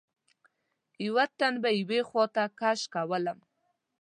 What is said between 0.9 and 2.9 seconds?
یوه تن به یوې خواته کش